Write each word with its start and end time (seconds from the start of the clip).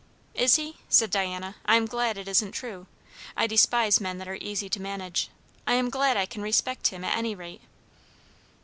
"Is 0.33 0.55
he?" 0.55 0.77
said 0.89 1.11
Diana. 1.11 1.57
"I 1.63 1.75
am 1.75 1.85
glad 1.85 2.17
it 2.17 2.27
isn't 2.27 2.53
true. 2.53 2.87
I 3.37 3.45
despise 3.45 4.01
men 4.01 4.17
that 4.17 4.27
are 4.27 4.39
easy 4.41 4.67
to 4.67 4.81
manage. 4.81 5.29
I 5.67 5.75
am 5.75 5.91
glad 5.91 6.17
I 6.17 6.25
can 6.25 6.41
respect 6.41 6.87
him, 6.87 7.03
at 7.03 7.15
any 7.15 7.35
rate." 7.35 7.61